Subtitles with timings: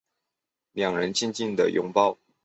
[0.71, 2.17] 两人静静拥抱